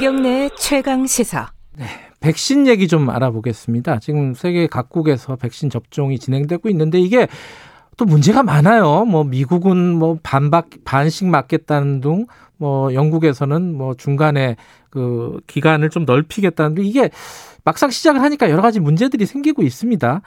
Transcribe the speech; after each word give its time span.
김경래 0.00 0.48
최강 0.56 1.06
시사. 1.06 1.52
네, 1.76 1.84
백신 2.20 2.66
얘기 2.66 2.88
좀 2.88 3.10
알아보겠습니다. 3.10 3.98
지금 3.98 4.32
세계 4.32 4.66
각국에서 4.66 5.36
백신 5.36 5.68
접종이 5.68 6.18
진행되고 6.18 6.70
있는데 6.70 6.98
이게 6.98 7.28
또 7.98 8.06
문제가 8.06 8.42
많아요. 8.42 9.04
뭐 9.04 9.24
미국은 9.24 9.76
뭐 9.76 10.18
반박 10.22 10.70
반씩 10.86 11.28
맞겠다는 11.28 12.00
등, 12.00 12.24
뭐 12.56 12.94
영국에서는 12.94 13.76
뭐 13.76 13.92
중간에 13.92 14.56
그 14.90 15.38
기간을 15.46 15.90
좀 15.90 16.04
넓히겠다는 16.04 16.74
등 16.74 16.84
이게 16.84 17.10
막상 17.64 17.90
시작을 17.90 18.22
하니까 18.22 18.50
여러 18.50 18.62
가지 18.62 18.80
문제들이 18.80 19.26
생기고 19.26 19.62
있습니다. 19.62 20.22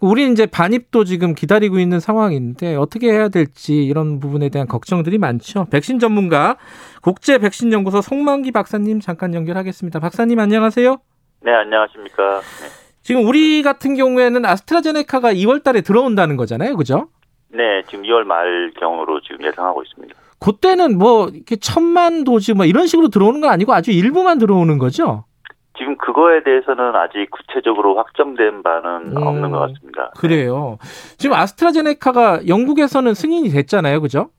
우리는 0.00 0.32
이제 0.32 0.46
반입도 0.46 1.04
지금 1.04 1.34
기다리고 1.34 1.78
있는 1.78 2.00
상황인데 2.00 2.76
어떻게 2.76 3.10
해야 3.10 3.28
될지 3.28 3.84
이런 3.84 4.20
부분에 4.20 4.48
대한 4.48 4.66
걱정들이 4.68 5.18
많죠. 5.18 5.66
백신 5.70 5.98
전문가 5.98 6.56
국제 7.02 7.38
백신 7.38 7.72
연구소 7.72 8.00
송만기 8.00 8.52
박사님 8.52 9.00
잠깐 9.00 9.34
연결하겠습니다. 9.34 10.00
박사님 10.00 10.38
안녕하세요. 10.38 10.96
네, 11.42 11.52
안녕하십니까. 11.52 12.40
네. 12.40 12.86
지금 13.02 13.26
우리 13.26 13.62
같은 13.62 13.94
경우에는 13.94 14.44
아스트라제네카가 14.44 15.32
2월 15.34 15.62
달에 15.62 15.80
들어온다는 15.80 16.36
거잖아요. 16.36 16.76
그죠? 16.76 17.08
네, 17.48 17.82
지금 17.88 18.04
2월 18.04 18.24
말 18.24 18.72
경으로 18.78 19.20
지금 19.20 19.44
예상하고 19.44 19.82
있습니다. 19.82 20.25
그때는 20.38 20.98
뭐 20.98 21.28
이렇게 21.28 21.56
천만 21.56 22.24
도지 22.24 22.54
뭐 22.54 22.66
이런 22.66 22.86
식으로 22.86 23.08
들어오는 23.08 23.40
건 23.40 23.50
아니고 23.50 23.72
아주 23.74 23.90
일부만 23.90 24.38
들어오는 24.38 24.78
거죠? 24.78 25.24
지금 25.78 25.96
그거에 25.98 26.42
대해서는 26.42 26.94
아직 26.96 27.28
구체적으로 27.30 27.96
확정된 27.96 28.62
바는 28.62 29.16
음, 29.16 29.22
없는 29.22 29.50
것 29.50 29.58
같습니다. 29.60 30.10
그래요. 30.16 30.78
지금 31.18 31.36
아스트라제네카가 31.36 32.46
영국에서는 32.48 33.12
승인이 33.14 33.50
됐잖아요. 33.50 34.00
그죠? 34.00 34.30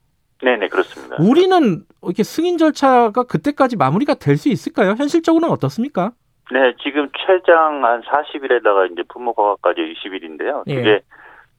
네네, 0.43 0.67
그렇습니다. 0.69 1.15
우리는 1.19 1.83
이렇게 2.03 2.23
승인 2.23 2.57
절차가 2.57 3.23
그때까지 3.23 3.75
마무리가 3.75 4.15
될 4.15 4.37
수 4.37 4.49
있을까요? 4.49 4.91
현실적으로는 4.97 5.51
어떻습니까? 5.53 6.11
네, 6.51 6.73
지금 6.83 7.09
최장 7.25 7.83
한 7.83 8.01
40일에다가 8.01 8.91
이제 8.91 9.03
품목 9.11 9.37
허가까지 9.37 9.81
20일인데요. 9.81 10.63
예. 10.67 10.75
그게 10.75 11.01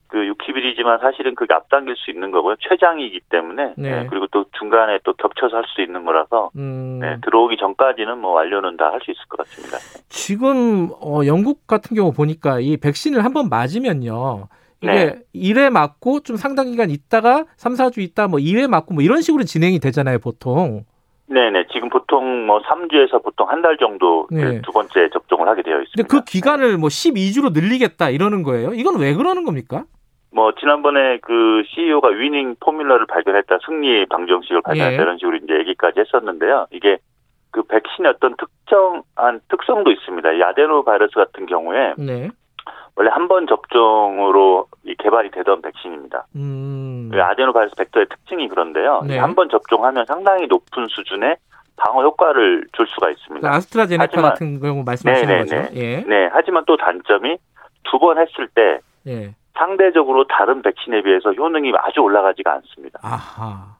그 0.08 0.16
60일이지만 0.18 1.00
사실은 1.00 1.34
그게 1.34 1.52
앞당길 1.54 1.94
수 1.96 2.10
있는 2.10 2.30
거고요. 2.30 2.56
최장이기 2.60 3.20
때문에 3.28 3.74
네. 3.76 3.90
네, 3.90 4.06
그리고 4.08 4.26
또 4.28 4.46
중간에 4.58 4.98
또 5.04 5.12
겹쳐서 5.14 5.56
할 5.58 5.64
수 5.74 5.82
있는 5.82 6.04
거라서 6.04 6.50
음, 6.56 6.98
네, 7.00 7.16
들어오기 7.22 7.58
전까지는 7.58 8.18
뭐 8.18 8.32
완료는 8.32 8.76
다 8.78 8.86
할 8.90 9.00
수 9.02 9.10
있을 9.10 9.20
것 9.28 9.38
같습니다. 9.38 9.76
지금 10.08 10.88
어, 11.00 11.20
영국 11.26 11.66
같은 11.66 11.94
경우 11.94 12.12
보니까 12.12 12.58
이 12.60 12.76
백신을 12.78 13.22
한번 13.24 13.48
맞으면요. 13.50 14.48
이게 14.80 14.92
네. 14.92 15.18
1회 15.34 15.70
맞고 15.70 16.20
좀 16.20 16.36
상당 16.36 16.70
기간 16.70 16.88
있다가 16.90 17.44
3, 17.56 17.74
4주 17.74 17.98
있다 17.98 18.28
뭐 18.28 18.38
2회 18.38 18.66
맞고 18.68 18.94
뭐 18.94 19.02
이런 19.02 19.20
식으로 19.20 19.44
진행이 19.44 19.78
되잖아요, 19.80 20.20
보통. 20.20 20.84
네네, 21.26 21.66
지금 21.70 21.90
보통 21.90 22.46
뭐 22.46 22.60
3주에서 22.62 23.22
보통 23.22 23.50
한 23.50 23.60
달 23.60 23.76
정도 23.76 24.26
그 24.28 24.34
네. 24.34 24.62
두 24.62 24.72
번째 24.72 25.10
접종을 25.12 25.46
하게 25.48 25.62
되어 25.62 25.80
있습니다. 25.82 25.96
근데 25.96 26.08
그 26.08 26.24
기간을 26.24 26.78
뭐 26.78 26.88
12주로 26.88 27.52
늘리겠다 27.52 28.08
이러는 28.08 28.42
거예요. 28.44 28.72
이건 28.72 28.98
왜 28.98 29.12
그러는 29.12 29.44
겁니까? 29.44 29.84
뭐 30.30 30.52
지난번에 30.60 31.18
그 31.22 31.62
CEO가 31.74 32.08
위닝 32.08 32.54
포뮬러를 32.60 33.06
발견했다, 33.06 33.58
승리 33.64 34.04
방정식을 34.06 34.62
발견했다 34.62 34.98
예. 34.98 35.02
이런 35.02 35.18
식으로 35.18 35.36
이제 35.36 35.54
얘기까지 35.60 36.00
했었는데요. 36.00 36.66
이게 36.70 36.98
그 37.50 37.62
백신의 37.62 38.12
어떤 38.16 38.36
특정한 38.36 39.40
특성도 39.48 39.90
있습니다. 39.90 40.32
이 40.32 40.42
아데노 40.42 40.84
바이러스 40.84 41.14
같은 41.14 41.46
경우에 41.46 41.94
네. 41.96 42.28
원래 42.94 43.10
한 43.10 43.26
번 43.28 43.46
접종으로 43.46 44.66
이 44.84 44.94
개발이 44.98 45.30
되던 45.30 45.62
백신입니다. 45.62 46.26
음. 46.36 47.08
그 47.12 47.22
아데노 47.22 47.52
바이러스 47.52 47.74
벡터의 47.76 48.06
특징이 48.10 48.48
그런데요. 48.48 49.02
네. 49.06 49.18
한 49.18 49.34
번 49.34 49.48
접종하면 49.48 50.04
상당히 50.06 50.46
높은 50.46 50.86
수준의 50.88 51.36
방어 51.76 52.02
효과를 52.02 52.66
줄 52.72 52.86
수가 52.88 53.08
있습니다. 53.10 53.48
그 53.48 53.54
아스트라제네카 53.56 54.04
하지만- 54.12 54.30
같은 54.30 54.60
경우 54.60 54.82
말씀하시는 54.84 55.34
네네네. 55.44 55.62
거죠. 55.68 55.74
예. 55.80 56.00
네, 56.06 56.28
하지만 56.32 56.64
또 56.66 56.76
단점이 56.76 57.38
두 57.84 57.98
번 57.98 58.18
했을 58.18 58.48
때 58.48 58.80
예. 59.06 59.34
상대적으로 59.58 60.24
다른 60.28 60.62
백신에 60.62 61.02
비해서 61.02 61.32
효능이 61.32 61.72
아주 61.78 62.00
올라가지가 62.00 62.52
않습니다. 62.54 63.00
아하. 63.02 63.76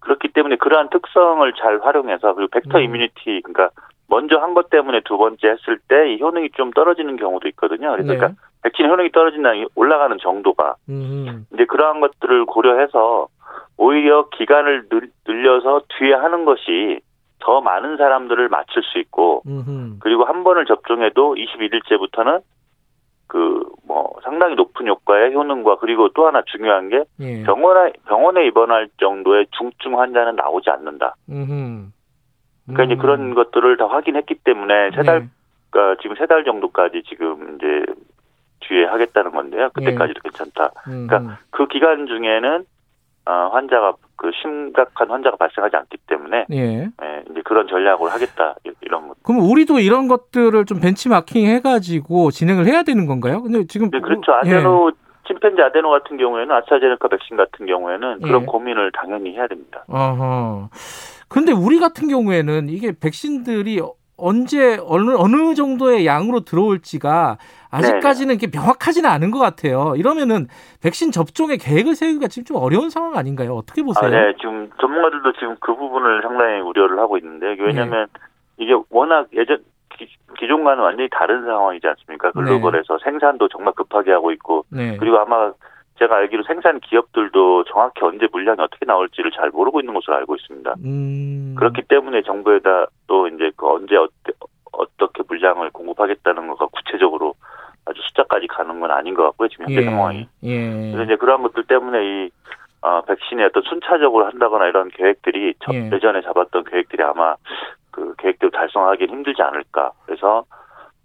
그렇기 0.00 0.28
때문에 0.28 0.56
그러한 0.56 0.90
특성을 0.90 1.50
잘 1.54 1.80
활용해서 1.82 2.34
그리고 2.34 2.50
벡터 2.50 2.78
음. 2.78 2.84
immunity 2.84 3.40
그러니까 3.42 3.70
먼저 4.06 4.38
한 4.38 4.52
것 4.54 4.68
때문에 4.68 5.00
두 5.04 5.16
번째 5.16 5.48
했을 5.48 5.78
때 5.88 6.12
이 6.12 6.20
효능이 6.20 6.50
좀 6.50 6.70
떨어지는 6.72 7.16
경우도 7.16 7.48
있거든요. 7.48 7.90
그래서 7.92 8.12
네. 8.12 8.18
그러니까 8.18 8.40
백신 8.62 8.88
효능이 8.88 9.12
떨어진다는 9.12 9.62
게 9.62 9.66
올라가는 9.74 10.16
정도가 10.18 10.74
음. 10.90 11.46
이제 11.54 11.64
그러한 11.64 12.00
것들을 12.00 12.44
고려해서 12.44 13.28
오히려 13.78 14.28
기간을 14.28 14.88
늘, 14.90 15.08
늘려서 15.26 15.82
뒤에 15.98 16.12
하는 16.14 16.44
것이 16.44 17.00
더 17.40 17.60
많은 17.62 17.96
사람들을 17.96 18.48
맞출 18.50 18.82
수 18.82 18.98
있고 18.98 19.42
음. 19.46 19.98
그리고 20.00 20.24
한 20.24 20.44
번을 20.44 20.66
접종해도 20.66 21.34
21일째부터는 21.34 22.42
그 23.26 23.64
뭐 23.86 24.12
상당히 24.22 24.54
높은 24.54 24.88
효과의 24.88 25.34
효능과 25.34 25.76
그리고 25.76 26.08
또 26.10 26.26
하나 26.26 26.42
중요한 26.46 26.88
게 26.88 27.04
예. 27.20 27.42
병원에 27.42 27.92
병원에 28.06 28.46
입원할 28.46 28.88
정도의 28.98 29.46
중증 29.50 29.98
환자는 30.00 30.36
나오지 30.36 30.70
않는다. 30.70 31.14
음. 31.28 31.92
그러니까 32.66 32.84
이제 32.84 32.96
그런 33.00 33.34
것들을 33.34 33.76
다 33.76 33.86
확인했기 33.86 34.36
때문에 34.36 34.90
세 34.92 35.02
달, 35.02 35.20
네. 35.20 35.26
그러니까 35.70 36.00
지금 36.02 36.16
세 36.16 36.24
달 36.26 36.44
정도까지 36.44 37.02
지금 37.08 37.56
이제 37.56 37.84
뒤에 38.60 38.86
하겠다는 38.86 39.32
건데요. 39.32 39.68
그때까지도 39.74 40.20
괜찮다. 40.22 40.70
음. 40.88 41.06
그러니까 41.06 41.38
그 41.50 41.66
기간 41.66 42.06
중에는 42.06 42.64
어, 43.26 43.32
환자가 43.52 43.94
그 44.16 44.30
심각한 44.40 45.10
환자가 45.10 45.36
발생하지 45.36 45.76
않기 45.76 45.98
때문에 46.06 46.46
예. 46.52 46.84
예, 47.02 47.24
이제 47.30 47.42
그런 47.44 47.66
전략을 47.68 48.10
하겠다 48.10 48.54
이- 48.84 48.86
이런 48.86 49.08
것. 49.08 49.16
그럼 49.22 49.40
우리도 49.50 49.78
이런 49.80 50.08
것들을 50.08 50.64
좀 50.66 50.80
벤치마킹 50.80 51.46
해가지고 51.46 52.30
진행을 52.30 52.66
해야 52.66 52.82
되는 52.82 53.06
건가요? 53.06 53.42
근데 53.42 53.66
지금 53.66 53.90
네, 53.90 54.00
그렇죠. 54.00 54.32
예. 54.46 54.50
아데노 54.54 54.92
침팬지 55.26 55.62
아데노 55.62 55.88
같은 55.90 56.16
경우에는 56.18 56.54
아스트라제네카 56.54 57.08
백신 57.08 57.36
같은 57.36 57.66
경우에는 57.66 58.20
그런 58.20 58.42
예. 58.42 58.46
고민을 58.46 58.92
당연히 58.92 59.32
해야 59.34 59.46
됩니다. 59.46 59.84
어허. 59.88 60.68
근데 61.28 61.52
우리 61.52 61.78
같은 61.78 62.08
경우에는 62.08 62.68
이게 62.68 62.92
백신들이 62.98 63.80
언제 64.16 64.78
어느 64.86 65.10
어느 65.16 65.54
정도의 65.54 66.06
양으로 66.06 66.40
들어올지가 66.40 67.38
아직까지는 67.70 68.34
이게 68.36 68.46
명확하지는 68.52 69.10
않은 69.10 69.32
것 69.32 69.40
같아요. 69.40 69.94
이러면은 69.96 70.46
백신 70.82 71.10
접종의 71.10 71.58
계획을 71.58 71.96
세우기가 71.96 72.28
지금 72.28 72.44
좀 72.44 72.56
어려운 72.58 72.90
상황 72.90 73.16
아닌가요? 73.16 73.54
어떻게 73.56 73.82
보세요? 73.82 74.06
아, 74.06 74.10
네, 74.10 74.34
지금 74.40 74.70
전문가들도 74.80 75.32
지금 75.32 75.56
그 75.60 75.74
부분을 75.74 76.22
상당히 76.22 76.60
우려를 76.60 76.98
하고 77.00 77.18
있는데 77.18 77.56
왜냐하면 77.58 78.06
네. 78.12 78.20
이게 78.58 78.74
워낙 78.90 79.28
예전 79.32 79.58
기, 79.96 80.08
기존과는 80.38 80.82
완전히 80.82 81.08
다른 81.10 81.44
상황이지 81.44 81.86
않습니까? 81.86 82.32
글로벌에서 82.32 82.98
생산도 82.98 83.48
정말 83.48 83.74
급하게 83.74 84.12
하고 84.12 84.32
있고 84.32 84.64
네. 84.70 84.96
그리고 84.98 85.18
아마 85.18 85.52
제가 85.98 86.16
알기로 86.16 86.42
생산 86.44 86.80
기업들도 86.80 87.64
정확히 87.64 88.04
언제 88.04 88.26
물량이 88.32 88.60
어떻게 88.60 88.84
나올지를 88.84 89.30
잘 89.30 89.50
모르고 89.50 89.78
있는 89.80 89.94
것으로 89.94 90.16
알고 90.16 90.34
있습니다. 90.34 90.74
음. 90.84 91.54
그렇기 91.56 91.82
때문에 91.82 92.22
정부에다 92.22 92.86
또 93.06 93.28
이제 93.28 93.52
그 93.56 93.68
언제 93.68 93.96
어때, 93.96 94.32
어떻게 94.72 95.22
물량을 95.28 95.70
공급하겠다는 95.70 96.48
거가 96.48 96.66
구체적으로 96.66 97.34
아주 97.86 98.00
숫자까지 98.08 98.48
가는 98.48 98.80
건 98.80 98.90
아닌 98.90 99.14
것 99.14 99.22
같고요. 99.24 99.48
지금 99.48 99.66
현재 99.66 99.82
예. 99.82 99.84
상황이. 99.84 100.26
예. 100.42 100.90
그래서 100.92 101.04
이제 101.04 101.16
그러한 101.16 101.42
것들 101.44 101.64
때문에 101.64 102.04
이 102.04 102.30
어, 102.80 103.00
백신의 103.02 103.46
어떤 103.46 103.62
순차적으로 103.62 104.26
한다거나 104.26 104.66
이런 104.66 104.88
계획들이 104.88 105.54
저- 105.60 105.72
예. 105.72 105.90
예전에 105.92 106.22
잡았던 106.22 106.64
계획들이 106.64 107.02
아마 107.04 107.36
그 107.94 108.14
계획대로 108.18 108.50
달성하기는 108.50 109.14
힘들지 109.14 109.40
않을까. 109.40 109.92
그래서 110.04 110.44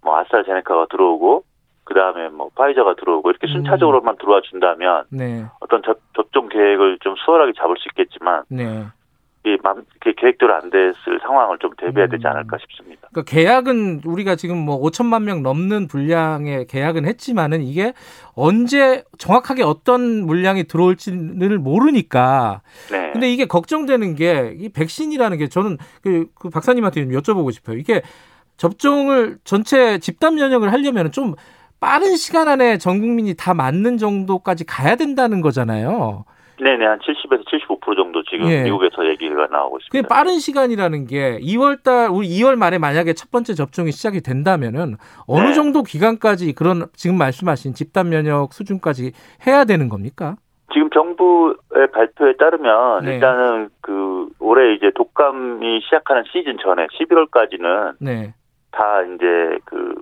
뭐 0.02 0.18
아스트라제네카가 0.18 0.86
들어오고 0.90 1.44
그 1.84 1.94
다음에 1.94 2.28
뭐 2.28 2.50
파이저가 2.54 2.94
들어오고 2.94 3.30
이렇게 3.30 3.46
음. 3.46 3.52
순차적으로만 3.52 4.16
들어와 4.16 4.40
준다면 4.40 5.04
네. 5.10 5.44
어떤 5.60 5.82
접, 5.82 5.98
접종 6.14 6.48
계획을 6.48 6.98
좀 7.00 7.14
수월하게 7.24 7.52
잡을 7.56 7.76
수 7.78 7.88
있겠지만 7.90 8.42
네. 8.48 8.86
이 9.44 9.56
맘, 9.62 9.84
이렇게 10.02 10.20
계획대로 10.20 10.54
안 10.54 10.68
됐을 10.68 11.18
상황을 11.22 11.58
좀 11.58 11.70
대비해야 11.78 12.08
되지 12.08 12.26
음. 12.26 12.30
않을까 12.30 12.58
싶습니다. 12.58 13.08
그러니까 13.10 13.30
계약은 13.30 14.02
우리가 14.04 14.36
지금 14.36 14.58
뭐 14.58 14.78
5천만 14.80 15.22
명 15.22 15.42
넘는 15.42 15.88
분량의 15.88 16.66
계약은 16.66 17.06
했지만은 17.06 17.62
이게 17.62 17.94
언제 18.34 19.02
정확하게 19.18 19.62
어떤 19.62 20.26
물량이 20.26 20.64
들어올지를 20.64 21.58
모르니까. 21.58 22.60
네. 22.90 23.12
근데 23.12 23.32
이게 23.32 23.46
걱정되는 23.46 24.16
게 24.16 24.50
이 24.60 24.68
백신이라는 24.68 25.38
게 25.38 25.48
저는 25.48 25.78
그, 26.02 26.26
그 26.34 26.50
박사님한테 26.50 27.02
좀 27.02 27.12
여쭤보고 27.12 27.52
싶어요. 27.52 27.76
이게 27.76 28.02
접종을 28.56 29.38
전체 29.44 29.98
집단 29.98 30.34
면역을 30.34 30.72
하려면 30.72 31.12
좀 31.12 31.34
빠른 31.80 32.16
시간 32.16 32.48
안에 32.48 32.78
전 32.78 33.00
국민이 33.00 33.34
다 33.34 33.54
맞는 33.54 33.96
정도까지 33.96 34.66
가야 34.66 34.96
된다는 34.96 35.40
거잖아요. 35.40 36.24
네네 36.60 36.84
한 36.84 36.98
70에서 36.98 37.46
75% 37.90 37.96
정도 37.96 38.22
지금 38.24 38.48
예. 38.50 38.62
미국에서 38.62 39.06
얘기가 39.08 39.46
나오고 39.46 39.78
있습니다. 39.78 40.08
빠른 40.08 40.38
시간이라는 40.38 41.06
게 41.06 41.38
2월 41.40 41.82
달 41.82 42.08
우리 42.10 42.28
2월 42.28 42.56
말에 42.56 42.78
만약에 42.78 43.12
첫 43.14 43.30
번째 43.30 43.54
접종이 43.54 43.92
시작이 43.92 44.20
된다면은 44.20 44.96
어느 45.26 45.48
네. 45.48 45.54
정도 45.54 45.82
기간까지 45.82 46.54
그런 46.54 46.86
지금 46.94 47.16
말씀하신 47.18 47.74
집단 47.74 48.08
면역 48.08 48.52
수준까지 48.52 49.12
해야 49.46 49.64
되는 49.64 49.88
겁니까? 49.88 50.36
지금 50.72 50.88
정부의 50.90 51.90
발표에 51.92 52.36
따르면 52.36 53.04
네. 53.04 53.14
일단은 53.14 53.70
그 53.80 54.28
올해 54.38 54.74
이제 54.74 54.90
독감이 54.94 55.80
시작하는 55.82 56.22
시즌 56.32 56.56
전에 56.58 56.86
11월까지는 56.86 57.94
네. 58.00 58.34
다 58.70 59.02
이제 59.02 59.58
그 59.64 59.94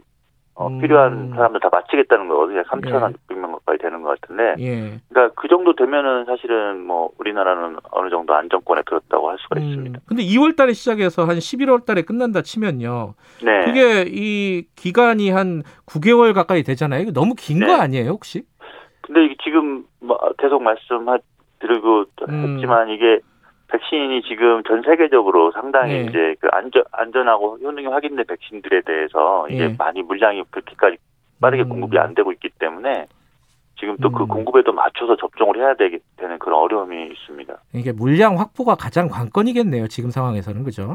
어, 0.58 0.66
음. 0.66 0.80
필요한 0.80 1.30
사람들 1.36 1.60
다 1.60 1.68
마치겠다는 1.70 2.26
거거든요. 2.26 2.62
3천 2.64 2.88
예. 2.88 3.34
600명 3.34 3.52
가까이 3.52 3.78
되는 3.78 4.02
것 4.02 4.20
같은데, 4.20 4.56
예. 4.58 4.98
그러니까 5.08 5.40
그 5.40 5.46
정도 5.46 5.76
되면은 5.76 6.24
사실은 6.24 6.84
뭐 6.84 7.10
우리나라는 7.18 7.76
어느 7.92 8.10
정도 8.10 8.34
안정권에 8.34 8.82
들었다고 8.84 9.30
할 9.30 9.38
수가 9.38 9.60
음, 9.60 9.62
있습니다. 9.62 10.00
근데 10.06 10.22
2월 10.24 10.56
달에 10.56 10.72
시작해서 10.72 11.26
한 11.26 11.36
11월 11.36 11.86
달에 11.86 12.02
끝난다 12.02 12.42
치면요. 12.42 13.14
네. 13.44 13.64
그게 13.66 14.04
이 14.08 14.64
기간이 14.74 15.30
한 15.30 15.62
9개월 15.86 16.34
가까이 16.34 16.64
되잖아요. 16.64 17.02
이거 17.02 17.12
너무 17.12 17.36
긴거 17.36 17.66
네. 17.66 17.74
아니에요, 17.74 18.10
혹시? 18.10 18.42
근데 19.02 19.26
이게 19.26 19.36
지금 19.44 19.84
뭐 20.00 20.18
계속 20.38 20.60
말씀드리고 20.60 22.04
음. 22.30 22.56
했지만 22.56 22.88
이게 22.88 23.20
백신이 23.68 24.22
지금 24.22 24.62
전 24.64 24.82
세계적으로 24.82 25.52
상당히 25.52 25.94
네. 25.94 26.00
이제 26.06 26.34
그 26.40 26.48
안전 26.52 26.82
안전하고 26.92 27.58
효능이 27.58 27.86
확인된 27.86 28.24
백신들에 28.26 28.80
대해서 28.82 29.46
이게 29.48 29.64
예. 29.64 29.74
많이 29.78 30.02
물량이 30.02 30.42
그렇게까지 30.50 30.96
빠르게 31.40 31.64
음. 31.64 31.68
공급이 31.68 31.98
안 31.98 32.14
되고 32.14 32.32
있기 32.32 32.48
때문에 32.58 33.06
지금 33.78 33.96
또그 33.98 34.22
음. 34.24 34.28
공급에도 34.28 34.72
맞춰서 34.72 35.16
접종을 35.16 35.58
해야 35.58 35.74
되기 35.74 35.98
되는 36.16 36.38
그런 36.38 36.60
어려움이 36.60 37.10
있습니다. 37.12 37.56
이게 37.74 37.92
물량 37.92 38.38
확보가 38.38 38.74
가장 38.74 39.08
관건이겠네요. 39.08 39.86
지금 39.88 40.10
상황에서는 40.10 40.64
그죠? 40.64 40.94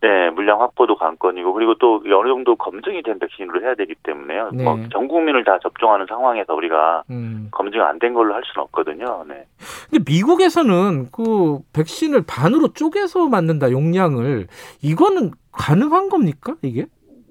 네, 0.00 0.30
물량 0.30 0.60
확보도 0.60 0.94
관건이고 0.96 1.52
그리고 1.52 1.74
또 1.74 2.00
어느 2.04 2.28
정도 2.28 2.54
검증이 2.54 3.02
된 3.02 3.18
백신으로 3.18 3.62
해야 3.62 3.74
되기 3.74 3.94
때문에요. 4.04 4.50
네. 4.52 4.62
뭐전 4.62 5.08
국민을 5.08 5.42
다 5.44 5.58
접종하는 5.60 6.06
상황에서 6.06 6.54
우리가 6.54 7.02
음. 7.10 7.48
검증 7.50 7.82
안 7.82 7.98
된 7.98 8.14
걸로 8.14 8.32
할 8.34 8.42
수는 8.44 8.62
없거든요. 8.64 9.24
네. 9.26 9.44
근데 9.90 10.04
미국에서는 10.08 11.08
그 11.10 11.58
백신을 11.72 12.22
반으로 12.28 12.68
쪼개서 12.74 13.26
맞는다 13.28 13.72
용량을 13.72 14.46
이거는 14.82 15.32
가능한 15.50 16.10
겁니까 16.10 16.54
이게? 16.62 16.86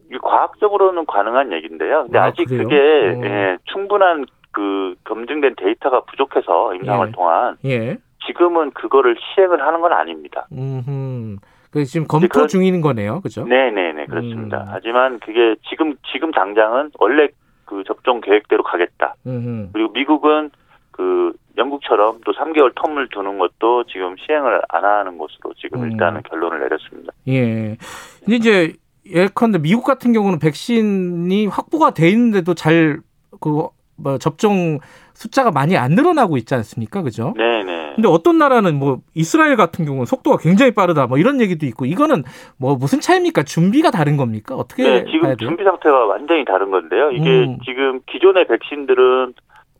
이게 0.09 0.17
과학적으로는 0.21 1.05
가능한 1.05 1.53
얘기인데요. 1.53 2.03
근데 2.03 2.19
아, 2.19 2.25
아, 2.25 2.31
직? 2.33 2.45
그게 2.49 2.75
어. 2.75 3.21
예, 3.23 3.57
충분한 3.65 4.25
그 4.51 4.95
검증된 5.05 5.55
데이터가 5.57 6.01
부족해서 6.01 6.75
임상을 6.75 7.07
예. 7.07 7.11
통한 7.11 7.55
예. 7.63 7.97
지금은 8.25 8.71
그거를 8.71 9.15
시행을 9.19 9.61
하는 9.65 9.79
건 9.79 9.93
아닙니다. 9.93 10.47
음. 10.51 11.37
그 11.71 11.83
지금 11.85 12.07
검토 12.07 12.27
그건- 12.27 12.47
중인 12.47 12.81
거네요, 12.81 13.21
그죠? 13.21 13.45
네 13.45 13.71
네 13.71 13.91
네 13.93 14.05
그렇습니다. 14.05 14.59
음. 14.61 14.65
하지만 14.69 15.19
그게 15.19 15.55
지금 15.69 15.95
지금 16.11 16.31
당장은 16.31 16.91
원래 16.99 17.27
그 17.65 17.83
접종 17.85 18.21
계획대로 18.21 18.63
가겠다. 18.63 19.15
음. 19.25 19.69
그리고 19.73 19.91
미국은 19.91 20.49
그 20.91 21.33
영국처럼 21.57 22.19
또 22.25 22.31
3개월 22.33 22.73
텀을 22.73 23.11
두는 23.11 23.37
것도 23.39 23.83
지금 23.85 24.15
시행을 24.25 24.61
안 24.69 24.83
하는 24.85 25.17
것으로 25.17 25.53
지금 25.57 25.83
음. 25.83 25.91
일단은 25.91 26.21
결론을 26.23 26.59
내렸습니다. 26.61 27.11
예. 27.27 27.77
근데 28.23 28.35
이제 28.35 28.73
예컨대 29.05 29.59
미국 29.59 29.83
같은 29.83 30.13
경우는 30.13 30.39
백신이 30.39 31.47
확보가 31.47 31.91
돼 31.91 32.09
있는데도 32.09 32.53
잘그 32.53 33.67
뭐 33.99 34.17
접종 34.19 34.79
숫자가 35.13 35.49
많이 35.51 35.75
안 35.77 35.91
늘어나고 35.91 36.37
있지 36.37 36.53
않습니까? 36.55 37.01
그죠? 37.01 37.33
네 37.37 37.63
네. 37.63 37.76
근데 37.97 38.07
어떤 38.09 38.37
나라는 38.37 38.77
뭐 38.77 38.99
이스라엘 39.15 39.55
같은 39.55 39.83
경우는 39.83 40.05
속도가 40.05 40.37
굉장히 40.37 40.71
빠르다 40.71 41.07
뭐 41.07 41.17
이런 41.17 41.41
얘기도 41.41 41.65
있고 41.65 41.85
이거는 41.87 42.23
뭐 42.59 42.75
무슨 42.75 42.99
차이입니까? 43.01 43.41
준비가 43.41 43.89
다른 43.89 44.17
겁니까? 44.17 44.53
어떻게 44.55 44.83
네, 44.83 45.05
지금? 45.11 45.35
준비 45.37 45.63
상태가 45.63 46.05
완전히 46.05 46.45
다른 46.45 46.69
건데요. 46.69 47.09
이게 47.09 47.27
음. 47.27 47.57
지금 47.65 47.99
기존의 48.05 48.45
백신들은 48.45 49.33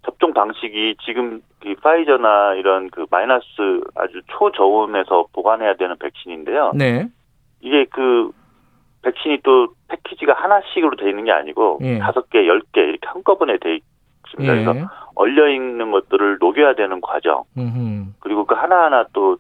접종 0.03 0.33
방식이 0.33 0.95
지금 1.05 1.41
이 1.63 1.75
파이저나 1.75 2.55
이런 2.55 2.89
그 2.89 3.05
마이너스 3.11 3.45
아주 3.93 4.21
초저온에서 4.31 5.27
보관해야 5.33 5.75
되는 5.75 5.95
백신인데요. 5.99 6.71
네. 6.73 7.07
이게 7.61 7.85
그 7.91 8.31
백신이 9.03 9.41
또 9.43 9.67
패키지가 9.89 10.33
하나씩으로 10.33 10.95
돼 10.95 11.09
있는 11.11 11.25
게 11.25 11.31
아니고 11.31 11.79
예. 11.83 11.99
다섯 11.99 12.27
개, 12.31 12.47
열 12.47 12.61
개 12.73 12.81
이렇게 12.81 13.05
한꺼번에 13.07 13.59
돼 13.59 13.79
있습니다. 14.25 14.53
그래서 14.53 14.75
예. 14.75 14.85
얼려 15.17 15.49
있는 15.49 15.91
것들을 15.91 16.37
녹여야 16.39 16.75
되는 16.75 17.01
과정 17.01 17.43
음흠. 17.57 18.13
그리고 18.19 18.45
그 18.45 18.55
하나하나 18.55 19.05
또 19.13 19.37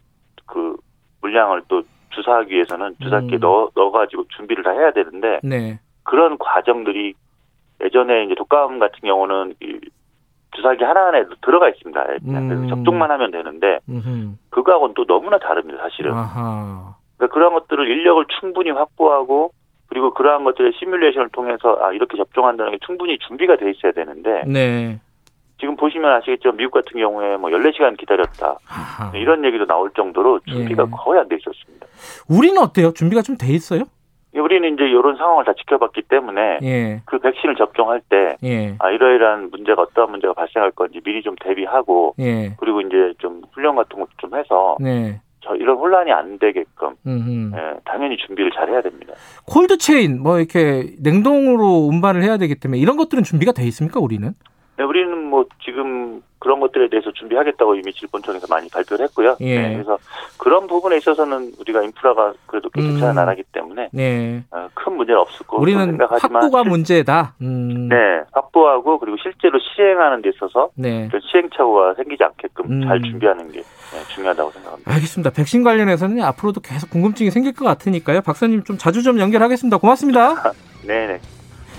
그 0.47 0.75
물량을 1.21 1.61
또 1.67 1.83
주사하기 2.09 2.51
위해서는 2.55 2.95
주사기에 2.99 3.37
음. 3.37 3.39
넣어 3.41 3.69
넣어가지고 3.75 4.25
준비를 4.29 4.63
다 4.63 4.71
해야 4.71 4.91
되는데 4.91 5.39
네. 5.43 5.79
그런 6.03 6.37
과정들이 6.39 7.13
예전에 7.83 8.23
이제 8.23 8.33
독감 8.33 8.79
같은 8.79 8.99
경우는 9.03 9.53
이 9.61 9.79
주사기 10.55 10.83
하나하나에 10.83 11.25
들어가 11.41 11.69
있습니다. 11.69 12.03
그냥 12.23 12.49
음. 12.49 12.67
접종만 12.69 13.11
하면 13.11 13.29
되는데 13.29 13.79
음흠. 13.87 14.31
그거하고는 14.49 14.95
또 14.95 15.05
너무나 15.05 15.37
다릅니다. 15.37 15.83
사실은 15.83 16.13
아하. 16.13 16.95
그러니까 17.17 17.33
그런 17.33 17.53
것들을 17.53 17.87
인력을 17.87 18.25
충분히 18.39 18.71
확보하고 18.71 19.51
그리고 19.87 20.13
그러한 20.13 20.43
것들의 20.43 20.73
시뮬레이션을 20.79 21.29
통해서 21.29 21.77
아 21.81 21.91
이렇게 21.91 22.17
접종한다는 22.17 22.71
게 22.71 22.77
충분히 22.85 23.19
준비가 23.19 23.57
돼 23.57 23.69
있어야 23.69 23.91
되는데 23.91 24.43
네. 24.47 24.99
지금 25.59 25.75
보시면 25.75 26.11
아시겠지만 26.11 26.57
미국 26.57 26.71
같은 26.73 26.99
경우에 26.99 27.37
뭐 27.37 27.49
14시간 27.49 27.97
기다렸다 27.97 28.57
아하. 28.69 29.11
이런 29.15 29.43
얘기도 29.45 29.65
나올 29.65 29.89
정도로 29.95 30.39
준비가 30.47 30.83
예. 30.83 30.87
거의 30.91 31.19
안 31.19 31.27
돼 31.27 31.35
있었습니다. 31.37 31.87
우리는 32.29 32.61
어때요? 32.61 32.93
준비가 32.93 33.21
좀 33.21 33.37
돼 33.37 33.47
있어요? 33.47 33.83
우리는 34.33 34.71
이제 34.75 34.83
이런 34.83 35.15
상황을 35.17 35.45
다 35.45 35.53
지켜봤기 35.53 36.03
때문에 36.09 36.59
예. 36.61 37.01
그 37.05 37.17
백신을 37.17 37.55
접종할 37.55 38.01
때 38.07 38.35
예. 38.43 38.75
아, 38.77 38.91
이러이러한 38.91 39.49
문제가 39.49 39.81
어떠한 39.81 40.11
문제가 40.11 40.33
발생할 40.33 40.71
건지 40.71 41.01
미리 41.03 41.23
좀 41.23 41.35
대비하고 41.41 42.13
예. 42.19 42.53
그리고 42.59 42.81
이제 42.81 43.13
좀 43.17 43.41
훈련 43.53 43.75
같은 43.75 43.97
것도 43.99 44.09
좀 44.17 44.35
해서 44.37 44.77
네. 44.79 45.19
저 45.41 45.55
이런 45.55 45.77
혼란이 45.77 46.11
안 46.11 46.37
되게끔. 46.39 46.89
예, 47.07 47.73
당연히 47.85 48.17
준비를 48.17 48.51
잘 48.51 48.69
해야 48.69 48.81
됩니다. 48.81 49.13
cold 49.47 49.77
chain 49.77 50.21
뭐 50.21 50.37
이렇게 50.39 50.93
냉동으로 51.01 51.87
운반을 51.89 52.21
해야 52.21 52.37
되기 52.37 52.55
때문에 52.59 52.79
이런 52.79 52.97
것들은 52.97 53.23
준비가 53.23 53.53
돼 53.53 53.63
있습니까 53.63 53.99
우리는? 53.99 54.33
네, 54.77 54.83
우리는 54.83 55.06
뭐 55.37 55.45
지금 55.63 56.23
그런 56.39 56.59
것들에 56.59 56.89
대해서 56.89 57.11
준비하겠다고 57.11 57.75
이미 57.75 57.93
질본청에서 57.93 58.47
많이 58.49 58.67
발표를 58.69 59.05
했고요. 59.05 59.37
예. 59.41 59.59
네, 59.61 59.73
그래서 59.73 59.99
그런 60.39 60.65
부분에 60.65 60.97
있어서는 60.97 61.53
우리가 61.59 61.83
인프라가 61.83 62.33
그래도 62.47 62.69
꽤 62.71 62.81
괜찮은 62.81 63.13
음. 63.13 63.15
나라기 63.15 63.43
때문에 63.51 63.89
네. 63.91 64.43
어, 64.49 64.67
큰 64.73 64.93
문제는 64.97 65.21
없을 65.21 65.45
거라고 65.45 65.61
우리는 65.61 65.85
생각하지만 65.85 66.41
확보가 66.41 66.63
실- 66.63 66.69
문제다. 66.71 67.33
음. 67.41 67.87
네, 67.89 67.95
확보하고 68.31 68.97
그리고 68.97 69.17
실제로 69.21 69.59
시행하는 69.59 70.23
데 70.23 70.29
있어서 70.29 70.69
네. 70.75 71.07
그 71.11 71.19
시행착오가 71.21 71.93
생기지 71.95 72.23
않게끔 72.23 72.65
음. 72.71 72.87
잘 72.87 72.99
준비하는 73.03 73.51
게 73.51 73.59
네, 73.59 74.03
중요하다고 74.15 74.51
생각합니다. 74.51 74.91
알겠습니다. 74.91 75.29
백신 75.31 75.63
관련해서는 75.63 76.23
앞으로도 76.23 76.61
계속 76.61 76.89
궁금증이 76.89 77.29
생길 77.29 77.53
것 77.53 77.63
같으니까요. 77.65 78.21
박사님 78.21 78.63
좀 78.63 78.77
자주 78.79 79.03
좀 79.03 79.19
연결하겠습니다. 79.19 79.77
고맙습니다. 79.77 80.53
네네. 80.87 81.19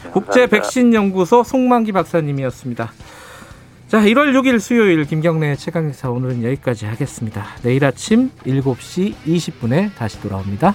네, 0.04 0.10
국제 0.12 0.42
감사합니다. 0.42 0.46
백신 0.56 0.94
연구소 0.94 1.42
송만기 1.42 1.90
박사님이었습니다. 1.92 2.90
자, 3.88 4.00
1월 4.00 4.38
6일 4.38 4.60
수요일 4.60 5.06
김경래 5.06 5.56
최강의사 5.56 6.10
오늘은 6.10 6.44
여기까지 6.44 6.84
하겠습니다. 6.84 7.46
내일 7.62 7.86
아침 7.86 8.30
7시 8.44 9.14
20분에 9.24 9.94
다시 9.94 10.20
돌아옵니다. 10.20 10.74